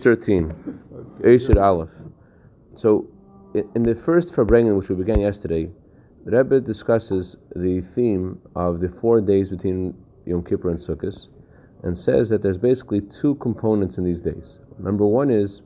[0.00, 0.54] 13,
[1.22, 1.90] Eishir Aleph.
[2.76, 3.08] So,
[3.74, 5.68] in the first Farbrengen, which we began yesterday,
[6.24, 11.26] the Rebbe discusses the theme of the four days between Yom Kippur and Sukkot,
[11.82, 14.60] and says that there's basically two components in these days.
[14.78, 15.62] Number one is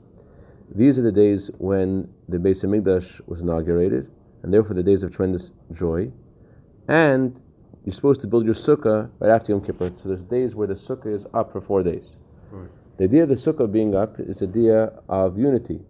[0.75, 4.11] these are the days when the Beis Hamikdash was inaugurated,
[4.43, 6.11] and therefore the days of tremendous joy.
[6.89, 7.39] And
[7.85, 9.93] you're supposed to build your sukkah right after Yom Kippur.
[9.95, 12.17] So there's days where the sukkah is up for four days.
[12.51, 12.71] Right.
[12.99, 15.81] The idea of the sukkah being up is the idea of unity.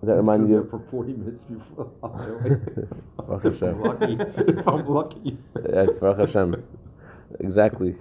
[0.00, 0.66] Does that remind you?
[0.70, 1.86] For 40 minutes before.
[3.16, 3.82] Baruch Hashem.
[3.82, 4.16] lucky.
[4.20, 5.38] If I'm lucky.
[5.54, 6.62] That's Baruch Hashem.
[7.40, 7.94] Exactly.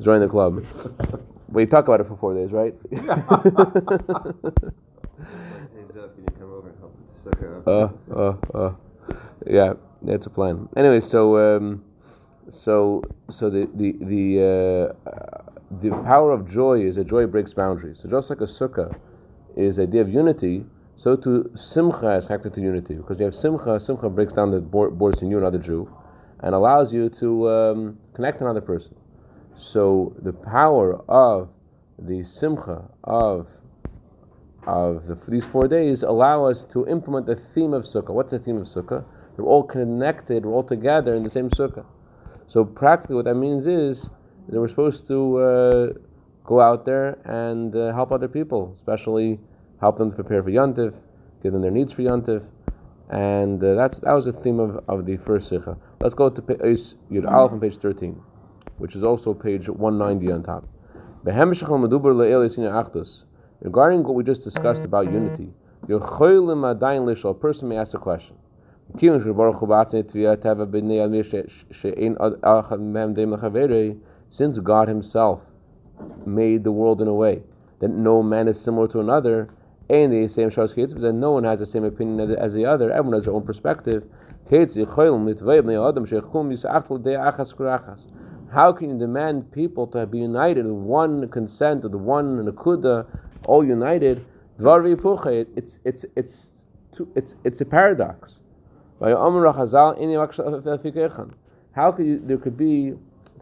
[0.00, 0.64] Join the club.
[1.48, 2.74] We talk about it for four days, right?
[7.66, 8.72] uh, uh, uh.
[9.46, 10.68] Yeah, that's a plan.
[10.76, 11.84] Anyway, so um,
[12.50, 18.00] so so the the the uh, the power of joy is that joy breaks boundaries.
[18.00, 18.96] So just like a sukkah
[19.56, 20.64] is a day of unity,
[20.96, 22.94] so too simcha is connected to unity.
[22.94, 25.90] Because you have simcha, simcha breaks down the borders between you and other Jew,
[26.40, 28.94] and allows you to um, connect another person.
[29.56, 31.48] So the power of
[31.98, 33.46] the simcha of
[34.66, 38.14] of the, these four days allow us to implement the theme of sukkah.
[38.14, 39.04] What's the theme of sukkah?
[39.36, 41.84] They're all connected, we're all together in the same sukkah.
[42.48, 44.08] So practically, what that means is
[44.48, 45.92] they were supposed to uh,
[46.44, 49.40] go out there and uh, help other people, especially
[49.80, 50.94] help them to prepare for Yontif,
[51.42, 52.44] give them their needs for Yontif,
[53.10, 55.76] and uh, that's that was the theme of, of the first Sikha.
[56.00, 58.20] Let's go to Yud Aleph on page 13,
[58.78, 60.66] which is also page 190 on top.
[63.60, 65.52] Regarding what we just discussed about unity,
[65.88, 68.36] a person may ask a question.
[74.36, 75.42] Since God Himself
[76.26, 77.44] made the world in a way
[77.78, 79.48] that no man is similar to another,
[79.88, 83.26] and the same that no one has the same opinion as the other, everyone has
[83.26, 84.02] their own perspective.
[84.50, 84.64] How
[88.72, 93.06] can you demand people to be united one consent, with one nakuda,
[93.44, 94.26] all united?
[94.58, 96.50] It's it's it's
[97.14, 98.40] it's it's a paradox.
[99.00, 99.30] How
[101.92, 102.94] could you, there could be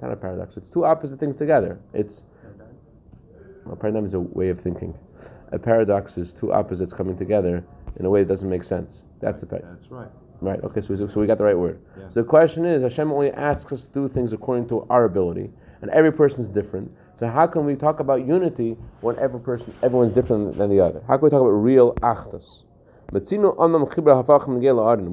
[0.03, 0.57] not a paradox.
[0.57, 1.79] It's two opposite things together.
[1.95, 2.23] It's
[3.71, 4.95] a paradigm is a way of thinking.
[5.53, 7.65] A paradox is two opposites coming together
[7.97, 9.05] in a way that doesn't make sense.
[9.21, 9.79] That's a paradox.
[9.81, 10.09] That's right.
[10.41, 10.63] Right.
[10.65, 10.81] Okay.
[10.81, 11.81] So, so we got the right word.
[11.97, 12.09] Yeah.
[12.09, 15.51] So the question is, Hashem only asks us to do things according to our ability,
[15.81, 16.91] and every person is different.
[17.19, 21.03] So how can we talk about unity when every person, everyone's different than the other?
[21.07, 22.63] How can we talk about real achdus?
[23.13, 23.21] We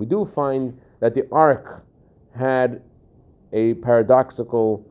[0.06, 1.86] do find that the ark
[2.36, 2.82] had
[3.54, 4.86] a paradoxical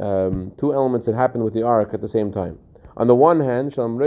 [0.00, 2.58] um, two elements that happened with the ark at the same time.
[2.96, 3.98] On the one hand, although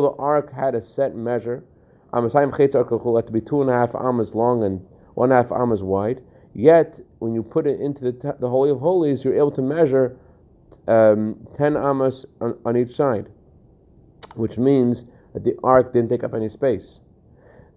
[0.00, 1.64] the ark had a set measure,
[3.26, 6.22] to be two and a half amas long and one half amas wide,
[6.54, 10.16] yet when you put it into the, the Holy of Holies, you're able to measure
[10.88, 13.28] um, 10 amas on, on each side,
[14.34, 15.04] which means
[15.34, 16.98] that the ark didn't take up any space.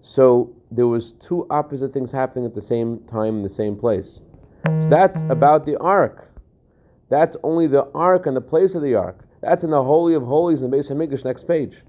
[0.08, 4.22] So there was two opposite things happening at the same time in the same place.
[4.64, 6.32] So that's about the ark.
[7.10, 9.26] That's only the ark and the place of the ark.
[9.42, 11.82] That's in the Holy of Holies in Beis Hamikdash, next page.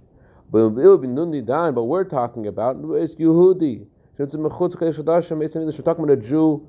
[0.51, 3.87] But we're talking about is Yehudi.
[4.19, 6.67] We're talking about a Jew.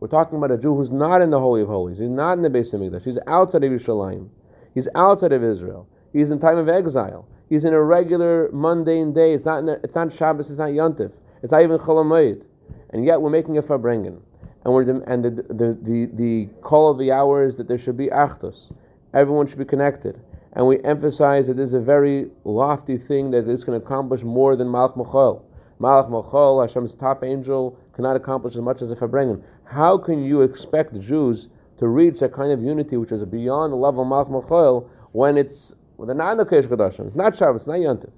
[0.00, 1.98] We're talking about a Jew who's not in the Holy of Holies.
[1.98, 3.04] He's not in the Beis Hamikdash.
[3.04, 4.30] He's outside of Yerushalayim.
[4.74, 5.88] He's outside of Israel.
[6.14, 7.28] He's in time of exile.
[7.48, 9.32] He's in a regular mundane day.
[9.32, 9.64] It's not.
[9.84, 10.50] it's not Shabbos.
[10.50, 11.12] It's not Yontif.
[11.42, 12.42] It's not even Cholamayit.
[12.90, 14.20] And yet we're making a Farbrengen.
[14.64, 17.96] And we're and the the, the, the call of the hour is that there should
[17.96, 18.72] be Achdus.
[19.14, 20.20] Everyone should be connected.
[20.54, 24.22] And we emphasize that this is a very lofty thing that is going to accomplish
[24.22, 25.42] more than Malach Machol.
[25.78, 29.42] Malach Machol, Hashem's top angel, cannot accomplish as much as a Farbrengen.
[29.64, 31.48] How can you expect Jews
[31.78, 35.74] to reach that kind of unity which is beyond the level of Malach when it's
[35.96, 37.06] well, they're not in the Kodesh Kodashim.
[37.06, 38.10] It's not Shabbos, it's not Yontif.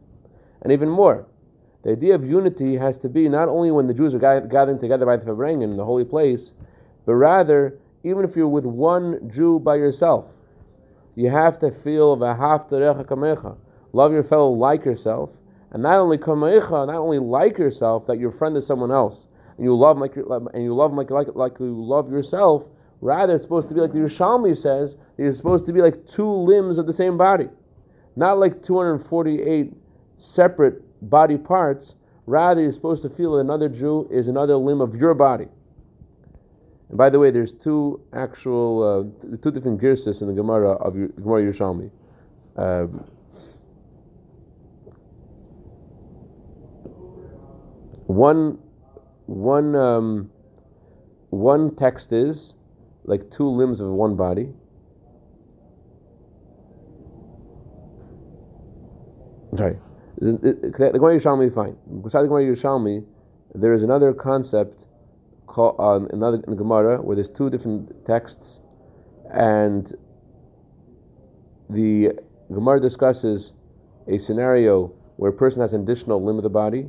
[0.63, 1.27] And even more,
[1.85, 5.07] the idea of unity has to be not only when the Jews are gathering together
[5.07, 6.53] by the Farbrengen in the holy place,
[7.07, 10.27] but rather, even if you're with one Jew by yourself,
[11.15, 13.57] you have to feel kamecha.
[13.93, 15.31] Love your fellow like yourself,
[15.71, 19.27] and not only kamecha, not only like yourself, that your friend is someone else,
[19.57, 22.65] and you love like and you love like like like you love yourself.
[23.01, 24.97] Rather, it's supposed to be like the Yerushalmi says.
[25.17, 27.49] You're supposed to be like two limbs of the same body.
[28.19, 29.73] Not like 248
[30.19, 31.95] separate body parts.
[32.27, 35.47] Rather, you're supposed to feel that another Jew is another limb of your body.
[36.89, 38.83] And by the way, there's two actual,
[39.23, 41.93] uh, two different girsis in the Gemara of the Gemara Yerushalmi.
[42.57, 42.87] Uh,
[48.09, 48.59] one,
[49.27, 50.31] one, um,
[51.31, 52.55] one text is
[53.05, 54.49] like two limbs of one body.
[59.59, 59.77] Sorry.
[60.19, 61.77] The Gemara Yerushalmi, fine.
[62.05, 63.05] Besides the Gemara Yerushalmi,
[63.57, 64.87] there is another concept
[65.49, 68.61] called uh, another in Gemara where there's two different texts,
[69.33, 69.97] and
[71.69, 72.13] the
[72.55, 73.51] Gemara discusses
[74.07, 76.89] a scenario where a person has an additional limb of the body.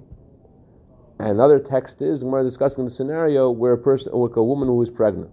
[1.18, 4.80] And another text is Gemara discussing the scenario where a person, or a woman who
[4.84, 5.32] is pregnant.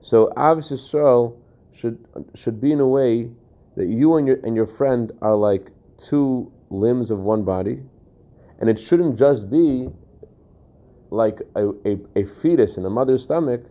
[0.00, 1.36] So Ahavas Yisrael
[1.72, 1.98] should
[2.36, 3.30] should be in a way
[3.76, 7.80] that you and your and your friend are like two limbs of one body,
[8.60, 9.88] and it shouldn't just be
[11.10, 13.62] like a, a, a fetus in a mother's stomach,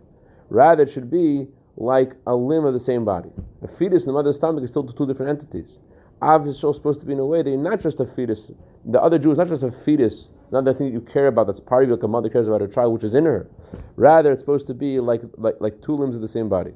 [0.48, 3.30] rather it should be like a limb of the same body.
[3.62, 5.78] A fetus in the mother's stomach is still two different entities.
[6.22, 8.50] Obviously, it's supposed to be in a way that you're not just a fetus.
[8.86, 11.48] The other Jew is not just a fetus, not the thing that you care about
[11.48, 13.48] that's part of you, like a mother cares about her child, which is in her.
[13.96, 16.72] Rather, it's supposed to be like, like, like two limbs of the same body.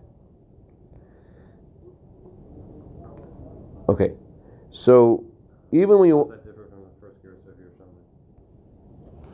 [3.88, 4.12] Okay,
[4.70, 5.24] so
[5.72, 6.32] even when you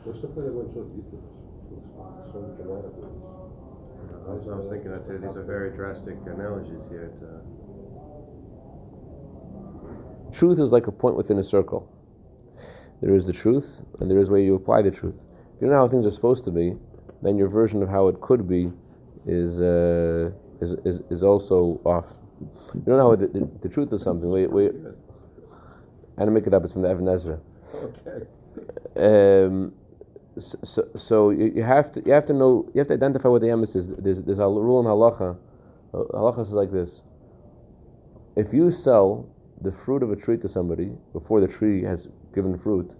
[0.05, 1.25] What's the point of going so deep with
[2.29, 3.09] so dramatically?
[4.29, 4.91] That's what I was thinking.
[4.91, 5.17] That too.
[5.17, 7.09] these are very drastic analogies here.
[7.19, 7.41] To...
[10.37, 11.89] Truth is like a point within a circle.
[13.01, 15.15] There is the truth, and there is where you apply the truth.
[15.55, 16.75] If you don't know how things are supposed to be,
[17.23, 18.71] then your version of how it could be
[19.25, 20.29] is uh,
[20.61, 22.05] is, is, is also off.
[22.75, 24.29] You don't know the, the, the, truth of something.
[24.29, 24.71] Wait, wait.
[26.17, 26.63] I didn't make it up.
[26.63, 27.39] It's from the Even HaEzra.
[27.75, 28.25] Okay.
[28.95, 29.73] Um,
[30.39, 33.41] so, so you, you, have to you have to know you have to identify what
[33.41, 33.89] the emes is.
[33.97, 35.37] There's, there's a rule in halacha.
[35.93, 37.01] Uh, halacha is like this:
[38.35, 39.27] if you sell
[39.61, 42.93] the fruit of a tree to somebody before the tree has given fruit,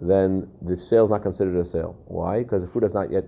[0.00, 1.96] then the sale is not considered a sale.
[2.06, 2.42] Why?
[2.42, 3.24] Because the fruit has not yet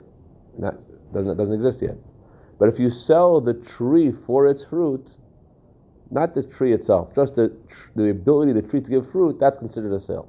[0.59, 0.75] not
[1.13, 1.97] doesn't doesn't exist yet.
[2.59, 5.07] But if you sell the tree for its fruit,
[6.11, 7.57] not the tree itself, just the
[7.97, 10.29] the ability of the tree to give fruit, that's considered a sale.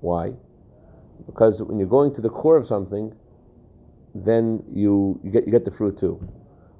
[0.00, 0.32] Why?
[1.26, 3.14] Because when you're going to the core of something,
[4.14, 6.20] then you, you get you get the fruit too.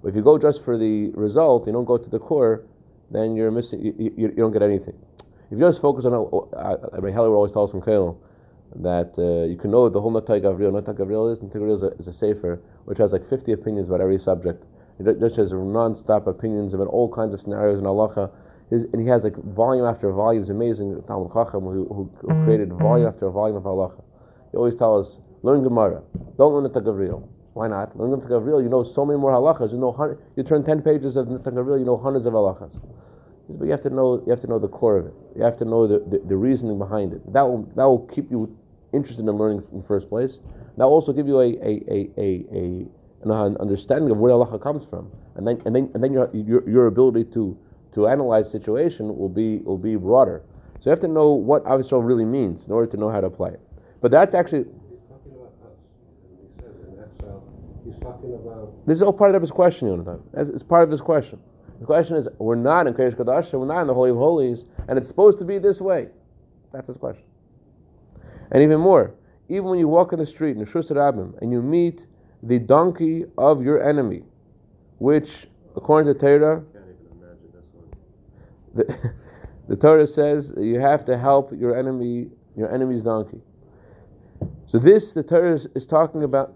[0.03, 2.65] But if you go just for the result, you don't go to the core,
[3.11, 3.85] then you're missing.
[3.85, 4.95] You, you, you don't get anything.
[5.51, 8.17] If you just focus on, uh, Rabbi Heller always tells from Kael
[8.77, 10.73] that uh, you can know the whole Nitei Gavriel.
[10.73, 13.89] Nitei Gavriel is Nitei Gavriel is a, is a sefer which has like 50 opinions
[13.89, 14.65] about every subject.
[15.01, 18.31] It just has non-stop opinions about all kinds of scenarios in halacha.
[18.71, 20.43] His, and he has like volume after volume.
[20.43, 21.03] It's amazing.
[21.09, 22.45] Talmud Chacham who, who, who mm-hmm.
[22.45, 24.03] created volume after volume of halacha.
[24.53, 26.03] He always tells us, learn Gemara.
[26.37, 27.27] Don't learn the Gavriel.
[27.55, 27.99] Why not?
[27.99, 28.63] Learn the Gavriel.
[28.63, 29.73] You know so many more halachas.
[29.73, 31.79] You know, you turn ten pages of the Gavriel.
[31.79, 32.81] You know hundreds of halachas.
[33.49, 34.23] But you have to know.
[34.25, 35.15] You have to know the core of it.
[35.37, 37.33] You have to know the, the, the reasoning behind it.
[37.33, 38.57] That will that will keep you
[38.93, 40.39] interested in learning in the first place.
[40.77, 42.87] That will also give you a a, a, a, a
[43.23, 46.69] an understanding of where halacha comes from, and then and then and then your your,
[46.69, 47.57] your ability to
[47.93, 50.43] to analyze situation will be will be broader.
[50.81, 53.27] So you have to know what Avisol really means in order to know how to
[53.27, 53.61] apply it.
[54.01, 54.65] But that's actually.
[58.87, 60.23] This is all part of his question, Yonatan.
[60.55, 61.39] It's part of his question.
[61.81, 64.65] The question is, we're not in Kodesh Kodesh, we're not in the Holy of Holies,
[64.89, 66.09] and it's supposed to be this way.
[66.73, 67.25] That's his question.
[68.51, 69.15] And even more,
[69.49, 72.07] even when you walk in the street in the Shus Rabbim and you meet
[72.43, 74.23] the donkey of your enemy,
[74.99, 75.29] which,
[75.77, 76.63] according to Torah,
[78.75, 79.13] the,
[79.69, 83.41] the Torah says you have to help your enemy, your enemy's donkey.
[84.67, 86.55] So this, the Torah is, is talking about.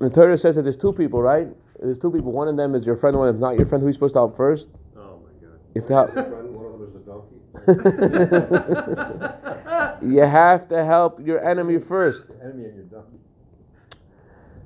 [0.00, 1.46] The Torah says that there's two people, right?
[1.80, 2.32] There's two people.
[2.32, 3.16] One of them is your friend.
[3.16, 3.80] One of them is not your friend.
[3.82, 4.68] Who are you supposed to help first?
[4.96, 5.60] Oh my God!
[5.74, 6.14] You have to help.
[10.02, 12.34] you have to help your enemy first.
[12.42, 13.18] Enemy and your donkey.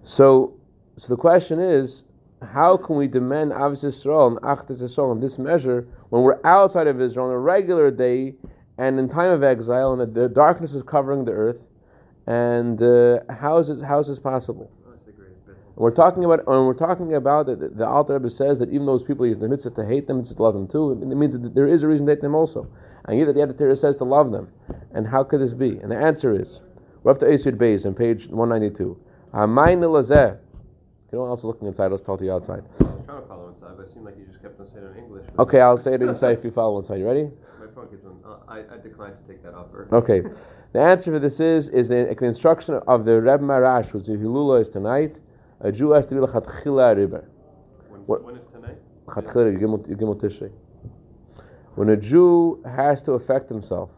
[0.06, 0.54] So,
[0.96, 2.04] so the question is,
[2.40, 6.86] how can we demand Ahavas Yisrael and Achdus Yisrael in this measure when we're outside
[6.86, 8.34] of Israel on a regular day
[8.78, 11.66] and in time of exile, and the, darkness is covering the earth.
[12.28, 14.70] And uh, how is it, how is this possible?
[15.74, 19.02] we're talking about when we're talking about the, the, Alter Rebbe says that even those
[19.02, 20.92] people in the mitzvah to hate them, it's to love them too.
[20.92, 22.68] It means that there is a reason to hate them also.
[23.06, 24.48] And yet the other says to love them.
[24.94, 25.78] And how could this be?
[25.78, 26.60] And the answer is
[27.02, 28.98] we're up to Esud Beis on page one ninety two.
[29.36, 30.38] Hamayin lazeh.
[31.12, 31.88] You know, also looking inside.
[31.88, 32.64] Let's talk to you outside.
[32.80, 34.86] I was trying to follow inside, but it seemed like you just kept on saying
[34.86, 35.26] it in English.
[35.38, 37.00] Okay, I'll say it inside if you follow inside.
[37.00, 37.28] You ready?
[37.60, 39.88] My phone keeps Uh, I, I decline to take that offer.
[39.92, 40.22] Okay.
[40.72, 44.12] The answer for this is is the, the instruction of the Reb Maharash, which the
[44.12, 45.20] Hilula is tonight,
[45.60, 47.24] A Jew has to be l'chatchila riba.
[47.88, 48.78] When, when is tonight?
[49.06, 50.50] Chatchila Gimel Tishrei.
[51.74, 53.90] When a Jew has to affect himself,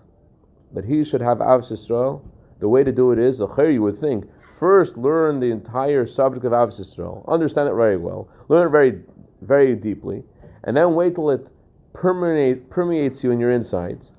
[0.73, 2.23] that he should have Ahavas Yisrael,
[2.59, 4.29] the way to do it is, the you would think,
[4.59, 9.01] first learn the entire subject of Ahavas Yisrael, understand it very well, learn it very,
[9.43, 10.23] very deeply,
[10.65, 11.47] and then wait till it
[11.93, 14.13] permeate, permeates you in your insides,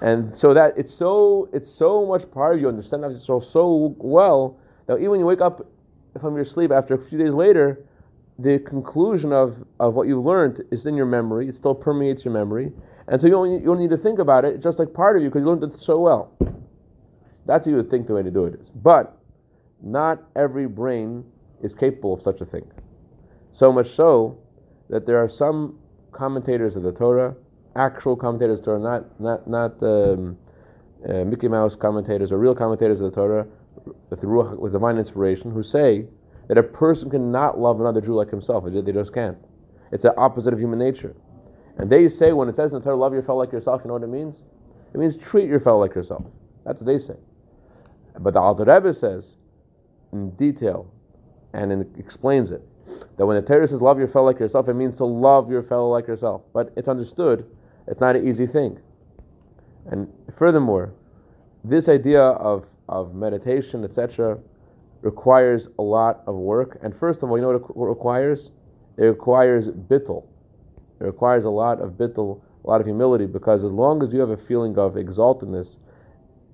[0.00, 4.58] and so that it's so it's so much part of you understand Avos so well
[4.86, 5.66] that even when you wake up
[6.20, 7.84] from your sleep after a few days later,
[8.38, 11.48] the conclusion of, of what you've learned is in your memory.
[11.48, 12.72] It still permeates your memory,
[13.08, 14.54] and so you don't, you don't need to think about it.
[14.54, 16.32] It's just like part of you because you learned it so well.
[17.46, 18.70] That's what you would think the way to do it is.
[18.70, 19.16] But
[19.82, 21.24] not every brain
[21.62, 22.70] is capable of such a thing.
[23.52, 24.38] So much so
[24.88, 25.78] that there are some
[26.12, 27.34] commentators of the Torah,
[27.76, 30.38] actual commentators of the Torah, not not not um,
[31.08, 33.46] uh, Mickey Mouse commentators or real commentators of the Torah
[34.10, 36.06] with, the ruach, with divine inspiration, who say
[36.48, 38.64] that a person cannot love another Jew like himself.
[38.66, 39.38] They just can't.
[39.90, 41.14] It's the opposite of human nature.
[41.78, 43.88] And they say when it says in the Torah, love your fellow like yourself, you
[43.88, 44.44] know what it means?
[44.94, 46.24] It means treat your fellow like yourself.
[46.64, 47.16] That's what they say.
[48.18, 49.36] But the Alter Rebbe says
[50.12, 50.92] in detail
[51.54, 52.62] and it explains it
[53.16, 55.62] that when the Torah says love your fellow like yourself, it means to love your
[55.62, 56.42] fellow like yourself.
[56.52, 57.46] But it's understood,
[57.86, 58.78] it's not an easy thing.
[59.90, 60.94] And furthermore,
[61.64, 64.38] this idea of, of meditation, etc.,
[65.02, 66.78] requires a lot of work.
[66.82, 68.50] And first of all, you know what it requires?
[68.96, 70.24] It requires bittul.
[71.00, 74.20] It requires a lot of bittul, a lot of humility, because as long as you
[74.20, 75.76] have a feeling of exaltedness,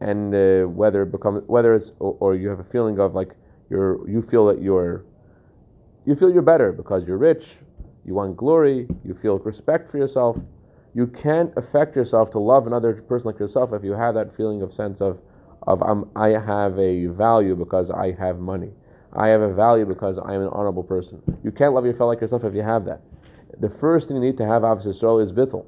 [0.00, 3.34] and uh, whether it becomes whether it's or, or, you have a feeling of like
[3.70, 5.04] you're you feel that you're
[6.06, 7.44] you feel you're better because you're rich,
[8.04, 10.37] you want glory, you feel respect for yourself.
[10.94, 14.62] You can't affect yourself to love another person like yourself if you have that feeling
[14.62, 15.18] of sense of
[15.62, 18.70] of I'm, I have a value because I have money.
[19.12, 21.22] I have a value because I am an honorable person.
[21.42, 23.00] You can't love your fellow like yourself if you have that.
[23.60, 25.66] The first thing you need to have, obviously, is bittul.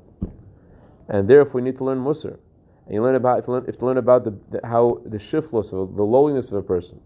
[1.09, 2.39] And therefore, you need to learn Musar.
[2.87, 5.19] And you learn about, if you learn, if you learn about the, the, how the
[5.19, 7.01] shiftless, the lowliness of a person,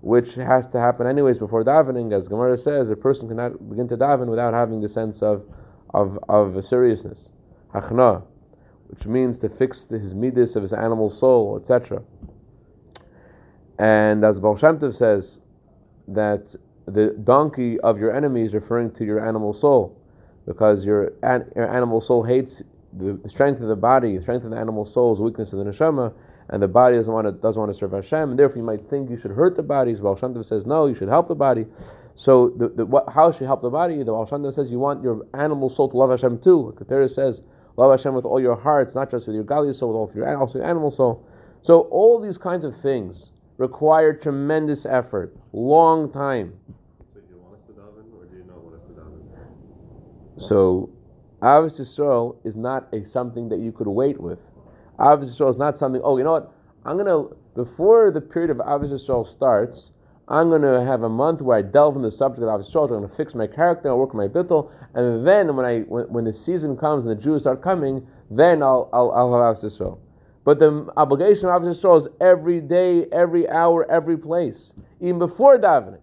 [0.00, 3.96] which has to happen anyways before davening, as Gemara says, a person cannot begin to
[3.96, 5.44] daven without having the sense of,
[5.92, 7.30] of, of seriousness.
[7.74, 8.22] Hachna,
[8.88, 12.02] which means to fix the, his midas of his animal soul, etc.
[13.78, 15.40] And as Baal Shem Tov says,
[16.08, 16.54] that
[16.86, 20.00] the donkey of your enemy is referring to your animal soul,
[20.46, 22.62] because your, an, your animal soul hates
[22.94, 25.64] the strength of the body, the strength of the animal soul is weakness of the
[25.64, 26.12] neshama,
[26.50, 28.88] and the body doesn't want to doesn't want to serve Hashem, and therefore you might
[28.88, 29.94] think you should hurt the body.
[29.94, 31.66] So Baal says no, you should help the body.
[32.16, 33.98] So the, the, what, how should you help the body?
[33.98, 36.74] The Baal says you want your animal soul to love Hashem too.
[36.78, 37.42] The Torah says
[37.76, 40.36] love Hashem with all your hearts, not just with your godly soul, with all your
[40.38, 41.26] also your animal soul.
[41.62, 46.54] So all these kinds of things require tremendous effort, long time.
[47.12, 50.40] So do you want us to daven, or do you not want us to daven?
[50.40, 50.90] So,
[51.42, 54.40] Ahavas Yisrael is not a something that you could wait with.
[54.98, 56.00] Ahavas Yisrael is not something.
[56.04, 56.52] Oh, you know what?
[56.84, 57.24] I'm gonna
[57.54, 59.90] before the period of Ahavas Yisrael starts.
[60.30, 62.82] I'm going to have a month where I delve in the subject of Ahavas Yisrael.
[62.82, 63.88] I'm going to fix my character.
[63.88, 67.18] I'll work on my bittul, and then when I when, when, the season comes and
[67.18, 69.98] the Jews start coming, then I'll I'll, I'll have Ahavas Yisrael.
[70.44, 75.58] But the obligation of Ahavas Yisrael is every day, every hour, every place, even before
[75.58, 76.00] davening,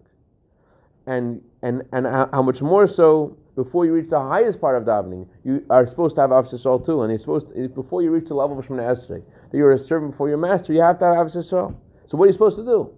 [1.06, 4.84] and and and uh, how much more so before you reach the highest part of
[4.84, 8.10] davening, you are supposed to have Ahavas Yisrael too, and you're supposed to, before you
[8.10, 10.98] reach the level of Shemona Esrei, that you're a servant for your master, you have
[10.98, 11.74] to have Ahavas Yisrael.
[12.06, 12.92] So what are you supposed to do?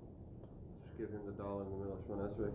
[0.98, 2.52] Just give him the dollar in the middle of Shemona Esrei.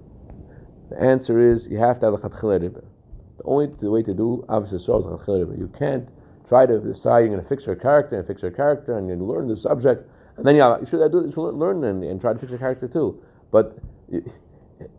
[0.90, 4.74] The answer is you have to have the Chatchila The only way to do Ahavas
[4.74, 6.10] Yisrael is Chatchila You can't
[6.46, 9.16] try to decide you're going to fix your character and fix your character and you
[9.16, 10.06] learn the subject,
[10.36, 12.60] and then yeah, you should do you should learn and, and try to fix your
[12.60, 13.24] character too.
[13.50, 13.78] But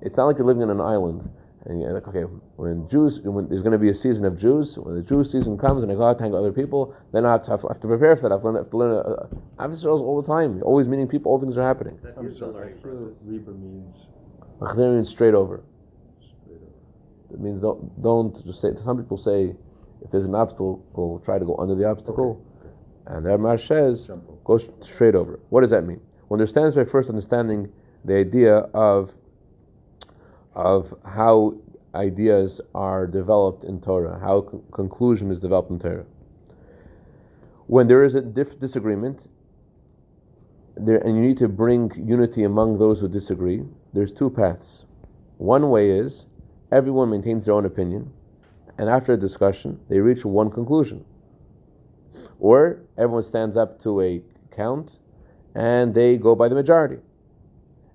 [0.01, 1.29] it's not like you're living on an island
[1.67, 2.23] and you're like, okay,
[2.57, 5.57] when Jews, when there's going to be a season of Jews, when the Jewish season
[5.57, 7.63] comes and I go out to hang with other people, then I have to, have,
[7.63, 8.33] have to prepare for that.
[8.33, 10.57] I have to learn, have to learn uh, Avos all the time.
[10.57, 11.99] You're always meeting people, all things are happening.
[12.03, 13.19] That is the learning process.
[13.25, 13.95] Reba means.
[14.61, 15.63] means straight over.
[17.33, 19.55] It means don't, don't just say, some people say,
[20.03, 22.45] if there's an obstacle, try to go under the obstacle.
[22.61, 23.17] Okay.
[23.17, 24.11] And the Ramar says,
[24.45, 25.41] go straight over.
[25.49, 26.01] What does that mean?
[26.29, 27.73] One understands by first understanding
[28.05, 29.15] the idea of
[30.55, 31.55] of how
[31.95, 36.07] ideas are developed in Torah, how con- conclusion is developed in Torah.
[37.67, 39.29] When there is a diff- disagreement,
[40.77, 44.85] there, and you need to bring unity among those who disagree, there's two paths.
[45.39, 46.27] One way is
[46.73, 48.13] everyone maintains their own opinion,
[48.77, 51.05] and after a discussion, they reach one conclusion.
[52.41, 54.23] Or everyone stands up to a
[54.55, 54.99] count
[55.55, 56.99] and they go by the majority.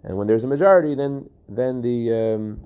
[0.03, 2.59] And when there's a majority, then then the um,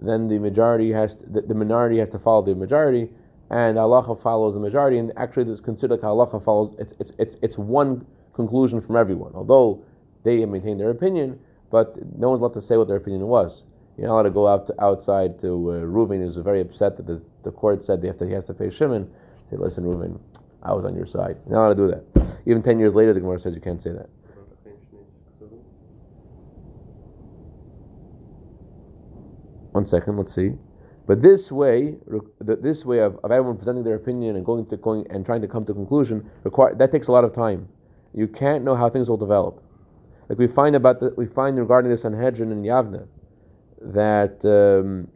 [0.00, 3.08] then the majority has to, the, the, minority has to follow the majority,
[3.50, 4.98] and halacha follows the majority.
[4.98, 6.74] And actually, it's considered like halacha follows.
[6.78, 9.32] It's it's it's it's one conclusion from everyone.
[9.34, 9.84] Although
[10.24, 11.38] they maintain their opinion,
[11.70, 13.62] but no one's allowed to say what their opinion was.
[13.96, 17.06] You're not allowed to go out to, outside to uh, Reuven, who's very upset that
[17.06, 19.08] the, the court said they have to, he has to pay Shimon.
[19.50, 20.18] Say, listen, Reuven,
[20.62, 21.36] I was on your side.
[21.46, 22.36] You're not allowed to do that.
[22.46, 24.08] Even 10 years later, the Gemara says you can't say that.
[29.74, 30.52] One second, let's see.
[31.08, 31.96] But this way,
[32.38, 35.48] this way of, of everyone presenting their opinion and going to going and trying to
[35.48, 37.68] come to a conclusion, require, that takes a lot of time.
[38.14, 39.60] You can't know how things will develop.
[40.28, 43.08] Like we find about the, we find regarding the Sanhedrin and Yavna,
[43.80, 45.08] that um,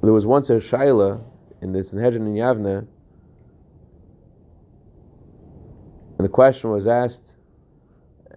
[0.00, 1.20] there was once a shaila
[1.60, 2.86] in the Sanhedrin in Yavne,
[6.18, 7.34] and the question was asked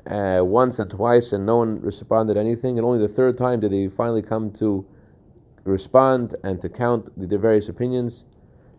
[0.05, 2.77] uh, once and twice, and no one responded anything.
[2.77, 4.85] And only the third time did he finally come to
[5.63, 8.23] respond and to count the various opinions.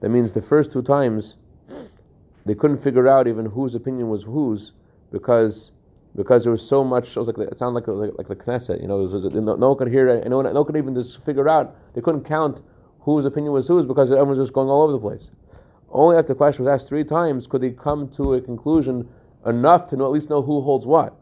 [0.00, 1.36] That means the first two times
[2.46, 4.72] they couldn't figure out even whose opinion was whose
[5.12, 5.72] because
[6.16, 7.08] because there was so much.
[7.08, 8.80] It was like it sounded like like, like the Knesset.
[8.80, 10.28] You know, was, no, no, one could hear it.
[10.28, 11.76] No one, no one could even just figure out.
[11.94, 12.62] They couldn't count
[13.00, 15.30] whose opinion was whose because everyone was just going all over the place.
[15.90, 19.08] Only after the question was asked three times could they come to a conclusion
[19.46, 21.14] enough to know at least know who holds what.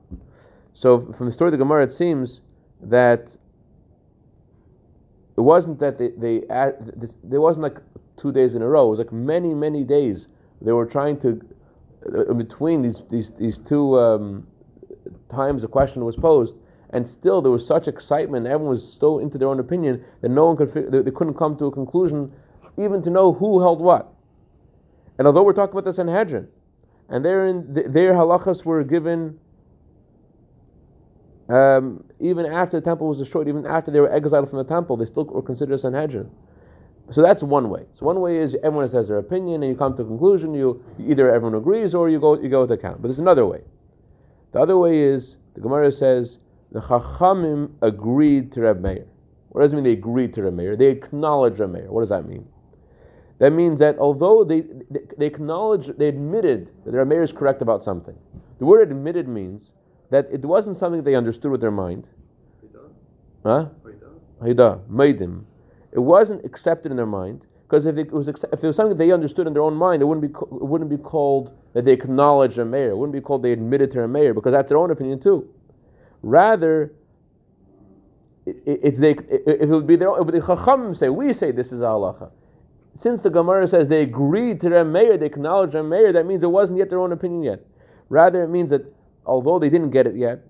[0.75, 2.43] So from the story of the Gemara, it seems
[2.83, 3.37] that
[5.37, 6.43] it wasn't that they they
[7.25, 7.79] there wasn't like
[8.17, 8.87] two days in a row.
[8.89, 10.29] It was like many many days.
[10.61, 11.41] They were trying to
[12.07, 13.99] uh, between these these these two.
[13.99, 14.47] Um,
[15.29, 16.57] times the question was posed,
[16.91, 20.47] and still there was such excitement, everyone was so into their own opinion that no
[20.47, 22.33] one could, they couldn't come to a conclusion,
[22.77, 24.13] even to know who held what.
[25.19, 26.49] And although we're talking about the Sanhedrin,
[27.09, 29.39] and their their halachas were given
[31.49, 34.97] um, even after the temple was destroyed, even after they were exiled from the temple,
[34.97, 36.29] they still were considered Sanhedrin.
[37.13, 37.85] So that's one way.
[37.95, 40.54] So one way is everyone has their opinion, and you come to a conclusion.
[40.54, 43.00] You either everyone agrees or you go you go to account.
[43.00, 43.61] But there's another way.
[44.52, 46.41] The other way is the Gemara says
[46.73, 49.07] the Chachamim agreed to Reb Meir.
[49.50, 50.76] What does it mean they agreed to Reb Meir?
[50.76, 51.93] They acknowledged Reb Meir.
[51.93, 52.49] What does that mean?
[53.39, 54.65] That means that although they,
[55.19, 58.17] they, acknowledged, they admitted that their Meir is correct about something.
[58.59, 59.75] The word admitted means
[60.11, 62.09] that it wasn't something they understood with their mind.
[63.45, 63.67] Huh?
[64.43, 65.45] Maidim.
[65.93, 69.13] It wasn't accepted in their mind because if it was if it was something they
[69.13, 72.59] understood in their own mind, it wouldn't be it wouldn't be called that they acknowledged
[72.59, 72.91] a Meir.
[72.91, 75.49] It wouldn't be called they admitted to a Meir because that's their own opinion too.
[76.23, 76.93] Rather,
[78.45, 79.13] it, it's they.
[79.13, 82.31] If it would be their own, the chacham say we say this is halacha.
[82.97, 86.43] Since the Gemara says they agreed to their Meir, they acknowledged their Meir, that means
[86.43, 87.61] it wasn't yet their own opinion yet.
[88.09, 88.82] Rather, it means that
[89.26, 90.41] although they didn't get it yet,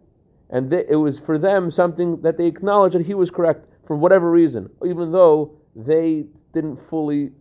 [0.51, 3.97] and they, it was for them something that they acknowledged that he was correct for
[3.97, 7.33] whatever reason, even though they didn't fully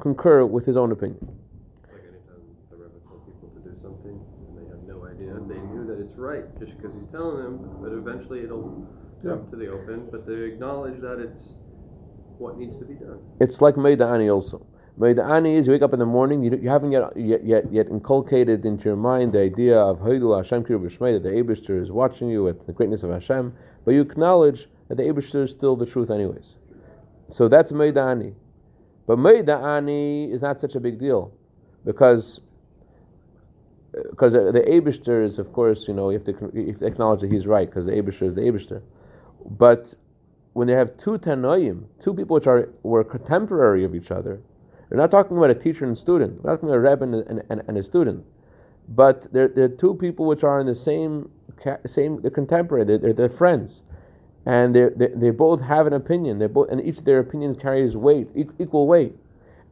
[0.00, 1.20] concur with his own opinion.
[1.92, 5.60] Like anytime the Rebbe told people to do something and they have no idea, they
[5.60, 8.88] knew that it's right just because he's telling them, but eventually it'll
[9.22, 9.32] yeah.
[9.32, 11.54] come to the open, but they acknowledge that it's
[12.38, 13.18] what needs to be done.
[13.40, 14.66] It's like Meida Ani also.
[14.98, 17.72] Meida Ani is you wake up in the morning, you, you haven't yet, yet, yet,
[17.72, 21.90] yet inculcated into your mind the idea of Haidul Hashem Kiru that the Abishter is
[21.90, 23.52] watching you at the greatness of Hashem,
[23.84, 26.56] but you acknowledge that the Abishter is still the truth anyways.
[27.28, 28.34] So that's Meida Ani.
[29.06, 31.32] But Meida Ani is not such a big deal
[31.84, 32.40] because
[34.10, 37.20] because the Abishter is, of course, you know, you have to, you have to acknowledge
[37.20, 38.82] that he's right because the Abishter is the Abishter.
[39.44, 39.94] But
[40.54, 44.40] when they have two Tanoim, two people which are were contemporary of each other,
[44.88, 46.42] they're not talking about a teacher and student.
[46.42, 48.24] We're not talking about a rebbe and, and, and, a student,
[48.88, 51.30] but they're, they're two people which are in the same
[51.86, 52.20] same.
[52.22, 52.84] They're contemporary.
[52.84, 53.82] They're, they're, they're friends
[54.46, 56.38] and they, they both have an opinion.
[56.38, 59.16] They both, and each of their opinions carries weight, equal weight.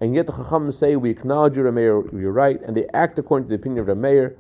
[0.00, 3.48] And yet the Chacham say, we acknowledge you, Rameir, you're right, and they act according
[3.48, 4.36] to the opinion of the Rameir.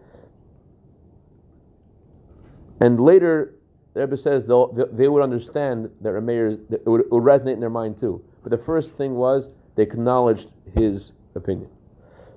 [2.80, 3.54] And later,
[3.94, 7.70] the Rebbe says they would understand that Rameir, it would, it would resonate in their
[7.70, 8.24] mind too.
[8.42, 11.68] But the first thing was, they acknowledged his opinion.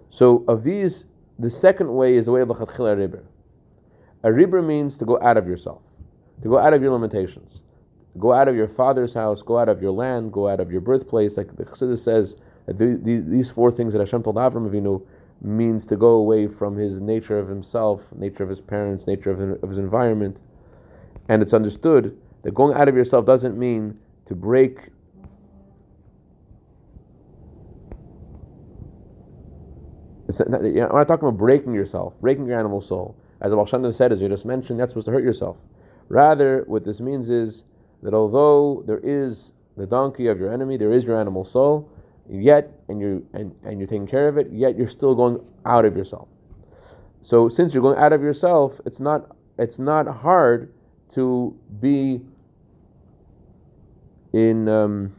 [0.10, 1.06] So of these,
[1.40, 3.24] the second way is the way of the Chatchila Ribber.
[4.24, 5.82] A means to go out of yourself,
[6.42, 7.62] to go out of your limitations.
[8.18, 10.80] Go out of your father's house, go out of your land, go out of your
[10.80, 11.36] birthplace.
[11.36, 12.36] Like the Chassidus says,
[12.68, 15.02] these four things that Hashem told Avram Avinu
[15.42, 19.70] means to go away from his nature of himself, nature of his parents, nature of
[19.70, 20.40] his environment.
[21.28, 24.92] And it's understood that going out of yourself doesn't mean to break
[30.28, 33.16] It's not, I'm not talking about breaking yourself, breaking your animal soul.
[33.42, 35.58] As the Baal said, as you just mentioned, you're supposed to hurt yourself.
[36.10, 37.64] Rather, what this means is
[38.02, 41.90] that although there is the donkey of your enemy, there is your animal soul,
[42.30, 45.86] yet and you and, and you're taking care of it, yet you're still going out
[45.86, 46.28] of yourself.
[47.22, 50.74] So since you're going out of yourself, it's not it's not hard
[51.14, 52.22] to be
[54.34, 55.14] in um,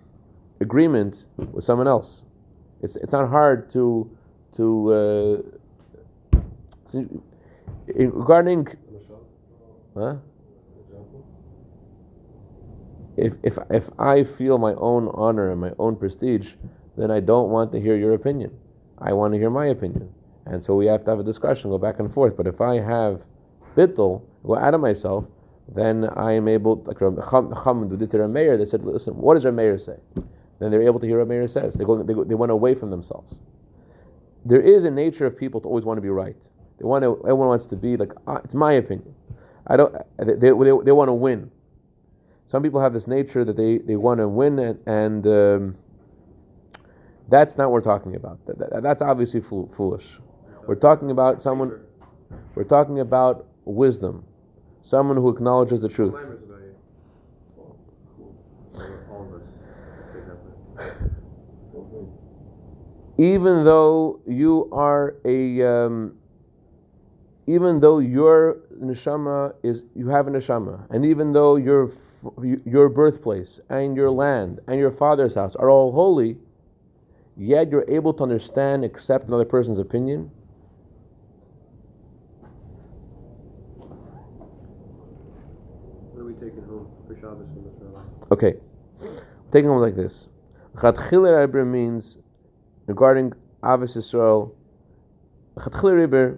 [0.60, 2.22] agreement with someone else.
[2.82, 4.10] It's it's not hard to
[4.56, 5.42] to
[6.94, 7.02] uh,
[7.94, 8.68] regarding
[9.94, 10.16] huh?
[13.16, 16.52] if if if I feel my own honor and my own prestige,
[16.96, 18.50] then I don't want to hear your opinion.
[18.98, 20.12] I want to hear my opinion,
[20.44, 22.36] and so we have to have a discussion, go back and forth.
[22.36, 23.22] But if I have
[23.76, 25.24] bittul, go out of myself,
[25.68, 26.82] then I am able.
[26.84, 29.96] Like Chacham did to Meir, they said, "Listen, what does Meir say?"
[30.58, 31.74] Then they're able to hear what Meir says.
[31.74, 33.36] They go, they, go, they went away from themselves.
[34.44, 36.36] There is a nature of people to always want to be right.
[36.78, 37.18] They want to.
[37.20, 39.14] Everyone wants to be like, ah, it's my opinion.
[39.66, 39.94] I don't.
[40.18, 41.50] They, they, they, they want to win.
[42.48, 45.76] Some people have this nature that they, they want to win, and, and um,
[47.28, 48.38] that's not what we're talking about.
[48.46, 50.04] That, that, that's obviously fool, foolish.
[50.66, 51.80] We're talking about someone.
[52.54, 54.24] We're talking about wisdom,
[54.86, 56.14] someone who acknowledges the truth.
[63.18, 66.14] Even though you are a, um,
[67.46, 71.90] even though your neshama is, you have a neshama, and even though your
[72.64, 76.36] your birthplace and your land and your father's house are all holy,
[77.36, 80.30] yet you're able to understand, accept another person's opinion,
[86.40, 86.52] This
[88.30, 88.54] Okay.
[89.52, 90.28] Taking home like this.
[90.76, 92.18] Chatchil Rebbe means,
[92.86, 94.52] regarding Ahavas Yisrael,
[95.58, 96.36] Chatchil Rebbe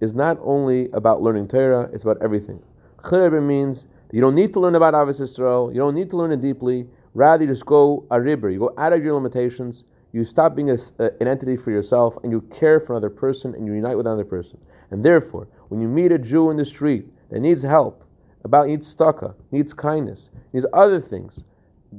[0.00, 2.62] is not only about learning Torah, it's about everything.
[3.02, 6.16] Chatchil Rebbe means you don't need to learn about Ahavas Yisrael, you don't need to
[6.16, 9.84] learn it deeply, rather you just go a Rebbe, you go out of your limitations,
[10.12, 13.54] you stop being a, a, an entity for yourself, and you care for another person,
[13.54, 14.58] and you unite with another person.
[14.90, 18.03] And therefore, when you meet a Jew in the street that needs help,
[18.44, 21.44] about needs tzedakah, needs kindness, needs other things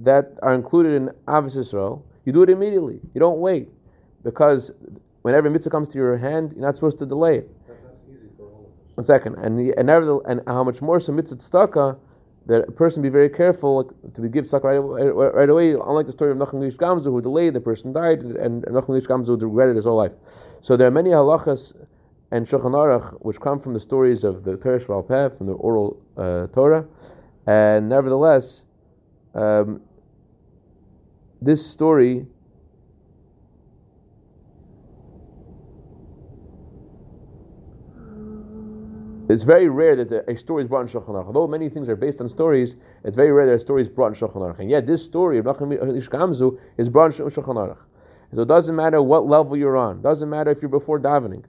[0.03, 2.99] that are included in Ahavas Yisrael, you do it immediately.
[3.13, 3.67] You don't wait.
[4.23, 4.71] Because
[5.21, 7.49] whenever mitzvah comes to your hand, you're not supposed to delay it.
[8.95, 9.35] One second.
[9.35, 11.97] And, and, never, and how much more so mitzvah tzedakah,
[12.47, 16.11] that a person be very careful to be give tzedakah right, right, away, unlike the
[16.11, 19.75] story of Nachum Ish Gamzu, who delayed, the person died, and Nachum Ish Gamzu regretted
[19.75, 20.11] his whole life.
[20.61, 21.73] So there are many halachas
[22.31, 25.53] and Shulchan Aruch, which come from the stories of the Torah Shebaal Peh, from the
[25.53, 26.85] oral uh, Torah,
[27.47, 28.63] and nevertheless,
[29.33, 29.81] um,
[31.41, 32.25] this story
[39.27, 41.25] It's very rare that a story is brought in Shulchan Aruch.
[41.25, 44.09] Although many things are based on stories, it's very rare that a story is brought
[44.09, 44.59] in Shulchan Aruch.
[44.59, 47.79] And yet, this story of Nachum Ish Gamzu is brought in Shulchan Aruch.
[48.35, 49.97] So it doesn't matter what level you're on.
[49.97, 51.43] It doesn't matter if you're before davening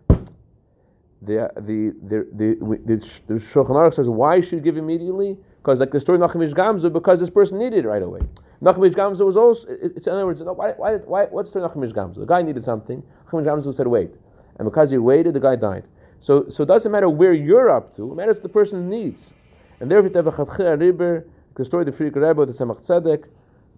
[1.23, 5.37] the the the the, the, the Shulchan Aruch says why should you give immediately?
[5.59, 8.21] Because like the story of Nachum Gamzu, because this person needed it right away.
[8.63, 9.67] Nachum Gamzu was also.
[9.69, 12.17] It's in other words, why why why what's the Nachum Gamzu?
[12.17, 13.03] The guy needed something.
[13.29, 14.11] Nachum Gamzu said wait,
[14.59, 15.85] and because he waited, the guy died.
[16.21, 18.13] So so it doesn't matter where you're up to.
[18.13, 19.33] It matters what the person needs.
[19.81, 21.25] And therefore, you have a Chatchir Riber,
[21.55, 23.25] the story of the Frierdiker Rebbe, the Tzemach Tzedek.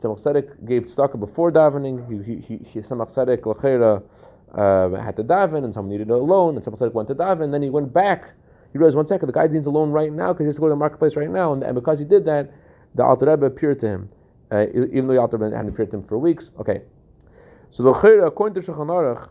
[0.01, 2.07] Tzemach Tzedek gave tzedakah before davening.
[2.25, 4.03] He he he, Tzemach Tzedek lachera
[4.55, 7.45] uh, had to daven, and someone needed a loan, and someone said went to daven,
[7.45, 8.31] and then he went back.
[8.73, 10.61] He realized one second, the guy needs a loan right now because he has to
[10.61, 12.53] go to the marketplace right now, and, and because he did that,
[12.95, 14.09] the Alter Rebbe appeared to him,
[14.53, 16.51] uh, even though the Alter Rebbe hadn't appeared to him for weeks.
[16.61, 16.83] Okay,
[17.71, 19.29] so the Chayra, according to Shulchan Aruch,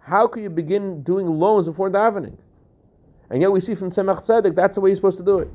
[0.00, 2.36] how can you begin doing loans before davening?
[3.30, 5.48] And yet we see from Tzemach Tzedek that's the way you're supposed to do it.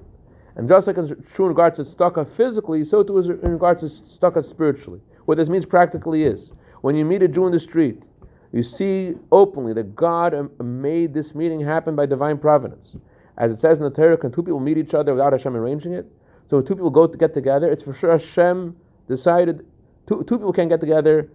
[0.55, 3.81] And just like it's true in regards to tzedakah physically, so too is in regards
[3.81, 4.99] to tzedakah spiritually.
[5.25, 8.03] What this means practically is, when you meet a Jew in the street,
[8.51, 12.95] you see openly that God made this meeting happen by divine providence.
[13.37, 15.93] As it says in the Torah, can two people meet each other without Hashem arranging
[15.93, 16.05] it?
[16.49, 18.75] So when two people go to get together, it's for sure Hashem
[19.07, 19.65] decided,
[20.07, 21.29] two, two people can't get together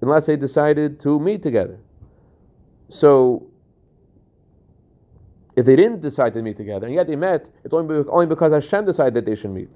[0.00, 1.78] unless they decided to meet together.
[2.88, 3.46] So
[5.56, 8.52] if they didn't decide to meet together, and yet they met, it's only, only because
[8.52, 9.68] Hashem decided that they should meet.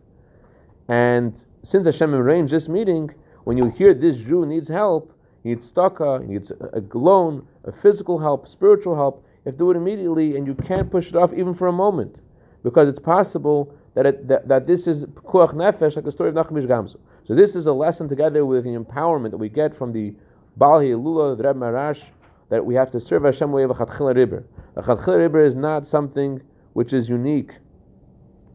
[0.89, 3.15] And since Hashem arranged this meeting,
[3.45, 7.73] when you hear this Jew needs help, he needs tzedakah, he needs a, loan, a
[7.73, 9.25] physical help, spiritual help.
[9.45, 11.73] You have to do it immediately, and you can't push it off even for a
[11.73, 12.21] moment,
[12.63, 16.37] because it's possible that it, that, that this is kuach nefesh, like the story of
[16.37, 16.97] Nachum Gamzu.
[17.25, 20.15] So this is a lesson together with the empowerment that we get from the
[20.57, 22.03] Baal Hilula, the Reb Maharash,
[22.49, 24.45] that we have to serve Hashem way of a Ribber.
[24.77, 26.41] A Chatchila Ribber is not something
[26.75, 27.53] which is unique,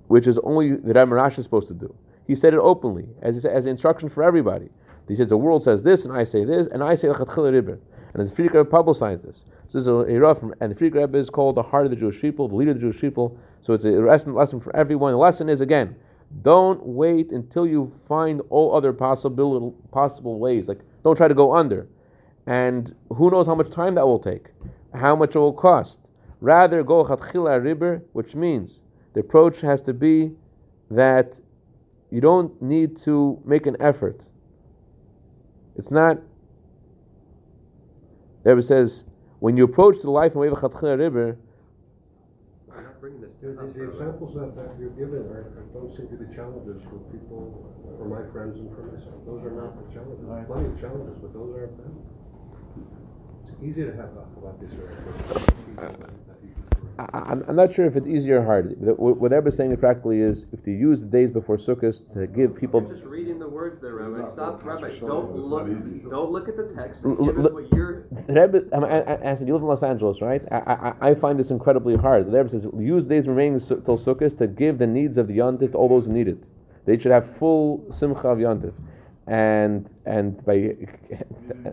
[0.08, 1.94] which is only the Rebbe Maharash is supposed to do.
[2.28, 4.70] He said it openly, as, as an instruction for everybody.
[5.08, 7.80] He says the world says this, and I say this, and I say Chatchila Ribber.
[8.14, 9.44] And the Frierdiker Rebbe publicized this.
[9.70, 11.96] So this is a, from, and the Frierdiker Rebbe is called the heart of the
[11.96, 13.38] Jewish people, the leader of the Jewish people.
[13.62, 15.12] So it's a lesson, lesson for everyone.
[15.12, 15.96] The lesson is again,
[16.42, 20.68] don't wait until you find all other possible possible ways.
[20.68, 21.88] Like don't try to go under,
[22.46, 24.48] and who knows how much time that will take,
[24.94, 26.00] how much it will cost.
[26.42, 30.32] Rather go chatchila riber, which means the approach has to be
[30.92, 31.40] that
[32.12, 34.26] you don't need to make an effort.
[35.78, 36.18] It's not.
[38.44, 39.06] The Rebbe says
[39.40, 41.38] when you approach the life and way of chatchila riber,
[43.02, 46.98] the, the, the examples that, that you're giving are, don't seem to be challenges for
[47.14, 49.16] people, for my friends and for myself.
[49.26, 50.26] Those are not the challenges.
[50.26, 50.48] Right.
[50.48, 51.96] Plenty of challenges, but those aren't them.
[53.46, 54.74] It's easy to have about this.
[57.00, 58.76] I, am not sure if it's easy or hard.
[58.78, 62.56] What Ebba is saying practically is if to use the days before Sukkot to give
[62.56, 62.82] people.
[62.82, 64.32] You're just reading the words there, Rabbi.
[64.32, 65.00] Stop, Rabbi.
[65.00, 65.68] Don't look.
[66.10, 67.02] Don't look at the text.
[67.04, 68.08] Give us what you're.
[68.28, 70.42] Rebbe, I, I, said you live in Los Angeles, right?
[70.52, 72.28] I, I, I find this incredibly hard.
[72.28, 75.72] The Rebbe says use days remaining till Sukkot to give the needs of the Yontif
[75.72, 76.38] to all those who need it.
[76.86, 78.74] They should have full simcha of Yontif,
[79.28, 80.76] and and by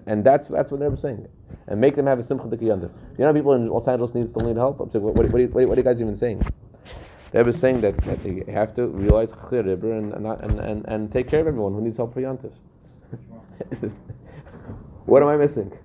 [0.07, 1.29] and that's that's what they're saying
[1.67, 2.91] and make them have a simcha d'kiyanda.
[3.19, 4.81] You know, people in Los Angeles need still need help.
[4.81, 6.43] I'm saying, what, what, what, what, what are you guys even saying?
[7.33, 9.83] They were saying that, that they have to realize and,
[10.15, 12.53] and, and, and, take care of everyone who needs help for yantif.
[15.07, 15.77] what am I missing?